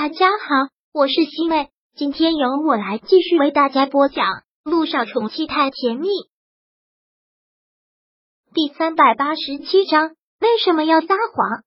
[0.00, 4.26] 大家好，我是西妹，今天由我来继续为大家播讲
[4.62, 6.06] 《路上宠妻太甜蜜》
[8.54, 10.10] 第三百八十七章。
[10.40, 11.64] 为什么要撒谎？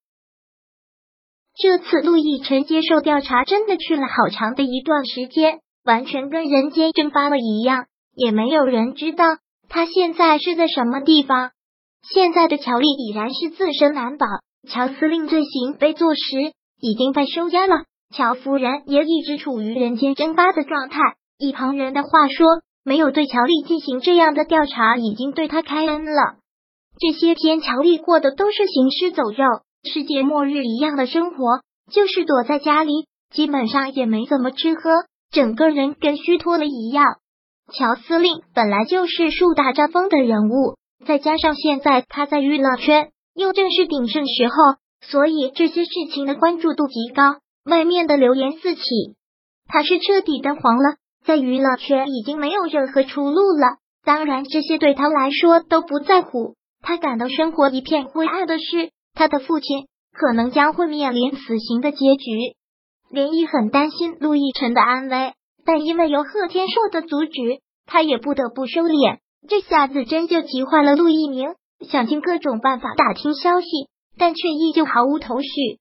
[1.57, 9.25] 这次陆亦辰接受调查，真的去了好长的一段时间，完全跟人间蒸发了一样，也没有人知道
[9.67, 11.51] 他现在是在什么地方。
[12.01, 14.25] 现在的乔丽已然是自身难保，
[14.69, 17.83] 乔司令罪行被坐实，已经被收押了。
[18.13, 20.99] 乔夫人也一直处于人间蒸发的状态。
[21.37, 22.45] 一旁人的话说，
[22.83, 26.35] 没有对乔丽进行这样的调查，已经对他开恩了。
[26.99, 29.45] 这些天，乔丽过的都是行尸走肉、
[29.91, 31.61] 世界末日一样的生活，
[31.91, 34.91] 就是躲在家里，基本上也没怎么吃喝，
[35.31, 37.05] 整个人跟虚脱了一样。
[37.73, 40.75] 乔司令本来就是树大招风的人物，
[41.07, 44.53] 再加上现在他在娱乐圈又正是鼎盛时候，
[45.01, 47.37] 所以这些事情的关注度极高。
[47.63, 48.81] 外面的流言四起，
[49.67, 53.77] 他是彻底的黄了，在娱乐圈已经没有任何出路了。
[54.03, 56.55] 当然，这些对他来说都不在乎。
[56.81, 62.55] 他感到生活一片灰暗的是，他的父亲可能将会面临死刑的结局。
[63.11, 65.33] 林毅很担心陆亦辰的安危，
[65.63, 69.19] 但因为有贺天硕的阻止，他也不得不收敛。
[69.47, 71.53] 这下子真就急坏了陆一鸣，
[71.87, 73.67] 想尽各种办法打听消息，
[74.17, 75.80] 但却依旧毫无头绪。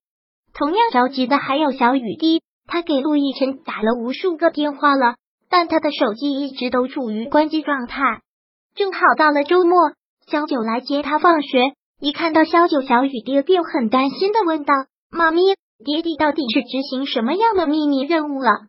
[0.52, 5.16] 同样着急的还有小雨滴，他给陆亦辰打了无数个电话了，
[5.48, 8.20] 但他的手机一直都处于关机状态。
[8.74, 9.92] 正好到了周末，
[10.26, 14.74] 小九来接他放学，一看到小九，小雨滴便很担心的问道
[15.10, 15.42] ：“妈咪，
[15.84, 18.66] 爹地到底是执行什么样的秘密任务了？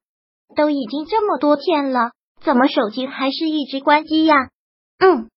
[0.55, 4.35] 都已经这么多天了，怎么手机还是一直关机呀？”
[4.99, 5.29] 嗯，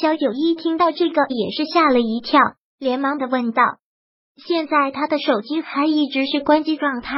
[0.00, 2.40] 小九一听到这个也是吓了一跳，
[2.78, 3.62] 连忙的问道。
[4.36, 7.14] 现在他的手机还一直是关机状态。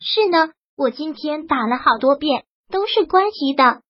[0.00, 3.80] 是呢，我今天打了好多遍，都是关机的。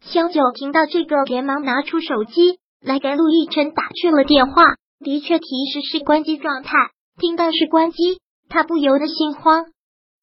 [0.00, 4.62] 小九听到这个，连忙拿出手机来给陆亦辰打去了电话。
[5.00, 6.72] 的确，提示是关机状态。
[7.18, 9.66] 听到是关机，他不由得心慌。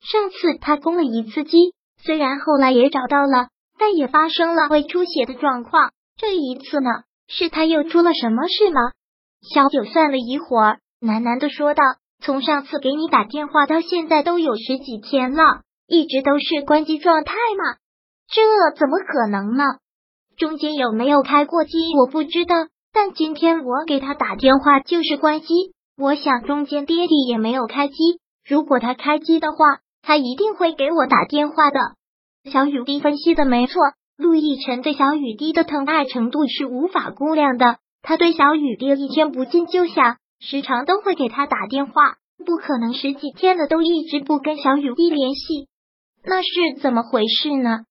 [0.01, 1.73] 上次他攻了一次机，
[2.03, 5.91] 虽然后来也找到了，但也发生了胃出血的状况。
[6.17, 6.89] 这一次呢，
[7.27, 8.91] 是他又出了什么事吗？
[9.41, 10.79] 小九算了一会儿。
[11.01, 11.81] 喃喃的说道
[12.21, 17.77] ：“从上次给你打电话到现在都有十几天了，一直都是关机状态吗？
[18.29, 18.41] 这
[18.77, 19.63] 怎么可能呢？
[20.37, 22.55] 中间有没有开过机我不知道，
[22.93, 25.73] 但今天我给他打电话就是关机。
[25.97, 27.95] 我想中间爹地也没有开机。
[28.47, 31.79] 如果他开机的话，他一定会给我打电话的。”
[32.51, 33.81] 小雨滴分析的没错，
[34.17, 37.77] 陆亦辰对小雨滴的疼爱程度是无法估量的。
[38.03, 40.17] 他对小雨滴一天不见就想。
[40.41, 45.69] 时常都会给他打电话，不可能十几天了都一直不跟小雨滴联系，
[46.25, 47.81] 那是怎么回事呢？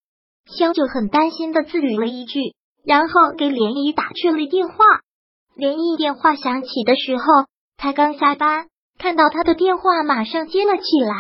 [0.47, 2.41] 萧九很担心的自语了一句，
[2.85, 4.75] 然后给涟漪打去了电话。
[5.57, 7.23] 涟漪电话响起的时候，
[7.77, 8.67] 他刚下班，
[8.99, 11.15] 看到他的电话，马上接了起来。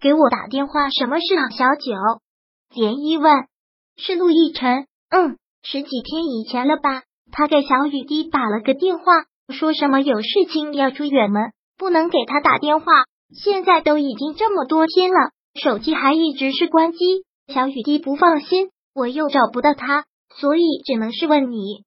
[0.00, 1.50] 给我打电话，什么事啊？
[1.50, 1.92] 小九，
[2.74, 3.46] 涟漪问。
[3.96, 7.02] 是陆亦辰，嗯，十几天以前了吧？
[7.30, 9.04] 他给小雨滴打了个电话。
[9.52, 12.86] 说什么有事情要出远门，不能给他打电话。
[13.34, 17.24] 现在都已经这么多天了，手机还一直是关机。
[17.52, 21.84] 小雨滴不放心，我又找不到他，所以只能是问你。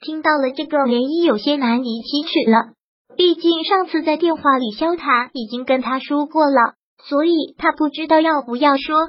[0.00, 2.74] 听到了这个，涟漪有些难以启齿了。
[3.16, 9.08] 毕竟上次在电话里，萧塔已经跟他说过了，所以他不知道要不要说。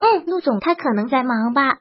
[0.00, 1.78] 嗯，陆总他可能在忙吧。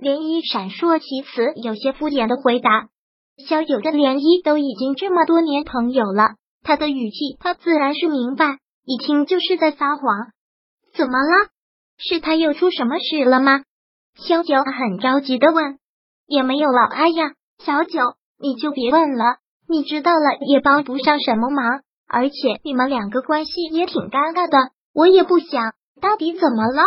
[0.00, 2.88] 涟漪闪烁其词，有些敷衍的回答。
[3.36, 10.04] 小九跟涟漪都已经这么多年朋友了，他的语气他自然是明白，一听就是在撒谎。
[10.94, 11.50] 怎么了？
[11.98, 13.62] 是他又出什么事了吗？
[14.16, 15.78] 小九很着急的问。
[16.26, 16.86] 也没有了。
[16.90, 18.00] 哎呀，小九，
[18.38, 19.36] 你就别问了，
[19.68, 25.74] 你知道了也帮不上什么忙，而且你们两个关系也挺尴尬的，我也不想。
[26.00, 26.82] 到底怎么了？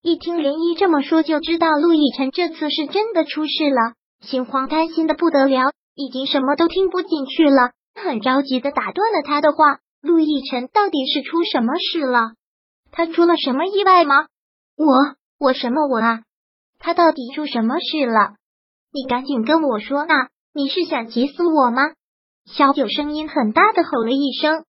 [0.00, 5.72] 一听涟漪这么说，就知道陆亦辰这次是真的出事了，心慌担心的不得了。
[5.98, 9.80] 已经什么都听不进去了，很着急的打断了他的话。
[10.00, 12.34] 陆亦辰到底是出什么事了？
[12.92, 14.26] 他出了什么意外吗？
[14.76, 14.94] 我
[15.40, 16.22] 我什么我啊？
[16.78, 18.36] 他到底出什么事了？
[18.92, 20.28] 你赶紧跟我说啊！
[20.54, 21.82] 你是想急死我吗？
[22.46, 24.64] 小九声音很大的吼了一声。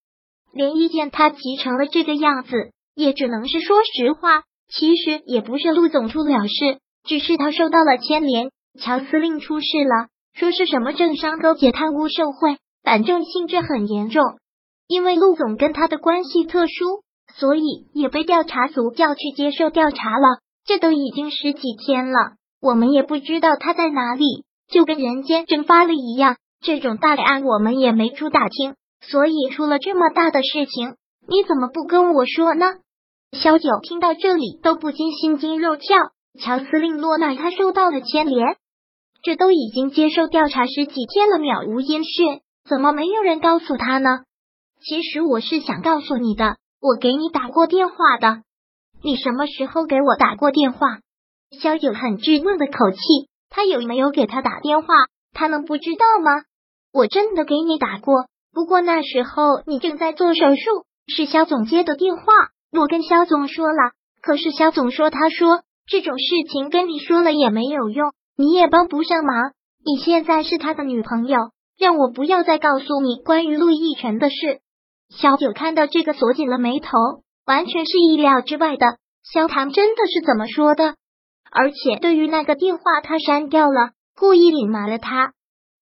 [0.51, 4.41] 连一见他急成了这个样子，也只能是说实话。
[4.67, 8.49] 其实也不是陆总出了事，只是他受到了牵连。
[8.79, 10.07] 乔司令出事了。
[10.33, 14.23] 说是什么政商勾结、贪污受贿，反正性质很严重。
[14.87, 17.03] 因为陆总跟他的关系特殊，
[17.35, 20.39] 所以也被调查组叫去接受调查了。
[20.65, 26.37] 这都已经十几天了，我们也不知道他在哪里，就跟人间蒸发了一样。
[26.61, 30.95] 这种大案我们也没处打听，所以出了这么大的事情，
[31.27, 32.65] 你怎么不跟我说呢？
[33.31, 35.97] 萧九听到这里都不禁心惊肉跳。
[36.39, 38.57] 乔司令落难，他受到了牵连，
[39.21, 44.19] 这都已经接受调查十几天了，渺无音讯，怎么没有人告诉他呢？
[44.81, 48.43] 其实我是想告诉你的，我给你打过电话的。
[49.03, 50.99] 你什么时候给我打过电话？
[51.51, 52.99] 肖九很质问的口气，
[53.49, 54.87] 他有没有给他打电话？
[55.33, 56.43] 他能不知道吗？
[56.93, 62.23] 我真的给你打过，不过那时候你正在做手术，是肖总接的电话。
[62.71, 69.51] 我跟肖总说了，可是肖总说，他说这种事情跟你说了也没有用，你也帮不上忙。
[69.85, 71.37] 你现在是他的女朋友，
[71.77, 74.61] 让我不要再告诉你关于陆亦辰的事。
[75.09, 76.89] 小九看到这个，锁紧了眉头。
[77.45, 78.97] 完全是意料之外的，
[79.29, 80.95] 萧唐真的是怎么说的？
[81.51, 85.33] 而且对于那个电话，他删掉了，故意隐瞒了他。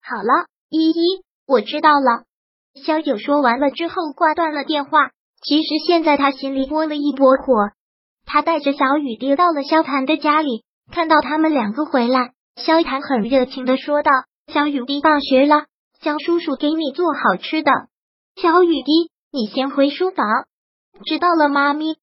[0.02, 2.24] 好了，依依，我知道了。
[2.74, 5.10] 萧九说完了之后，挂断了电话。
[5.42, 7.70] 其实现在他心里窝了一波火。
[8.26, 12.32] 他带着小雨跌到了萧谭的家里，看到他们两个回来，
[12.64, 14.10] 萧谭很热情的说道
[14.52, 15.66] ：“小雨滴放学了，
[16.00, 17.70] 萧叔叔给你做好吃的。”
[18.40, 20.26] 小雨滴，你先回书房。
[21.04, 21.96] 知道了，妈咪。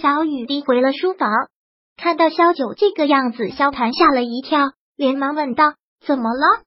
[0.00, 1.30] 小雨滴回了书房，
[1.96, 5.74] 看到萧九这个样子，萧谭吓了一跳，连忙问道
[6.04, 6.62] ：“怎么了？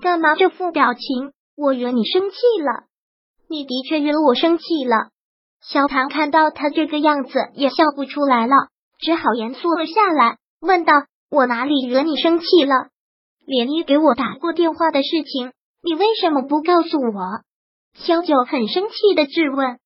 [0.00, 1.32] 干嘛这副表情？
[1.56, 2.84] 我惹你生气了？
[3.48, 5.08] 你的确惹我生气了。”
[5.62, 8.54] 萧谭看到他这个样子，也笑不出来了，
[9.00, 10.92] 只好严肃了下来，问道
[11.28, 12.90] ：“我哪里惹你生气了？
[13.44, 15.52] 连依给我打过电话的事情，
[15.82, 17.42] 你为什么不告诉我？”
[17.94, 19.78] 萧九很生气的质问。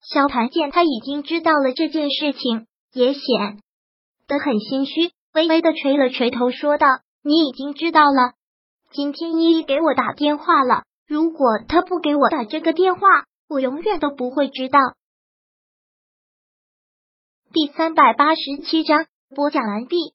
[0.00, 3.60] 萧谭见他已经知道了这件事情，也显
[4.26, 6.86] 得很心虚，微微的垂了垂头，说道
[7.22, 8.34] ：“你已经知道了。
[8.92, 13.00] 今天依依给我打电话了，如果他不给我打这个电话，
[13.48, 14.78] 我永远都不会知道。”
[17.52, 20.14] 第三百八十七章播讲完毕。